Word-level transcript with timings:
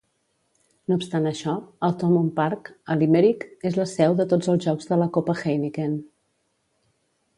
No 0.91 0.95
obstant 0.99 1.27
això, 1.31 1.51
el 1.87 1.93
Thomond 2.03 2.31
Park, 2.39 2.71
a 2.93 2.97
Limerick, 3.01 3.45
és 3.71 3.77
la 3.83 3.87
seu 3.95 4.19
de 4.23 4.27
tots 4.33 4.53
els 4.55 4.67
jocs 4.69 4.91
de 4.93 4.99
la 5.03 5.09
Copa 5.19 5.37
Heineken. 5.43 5.95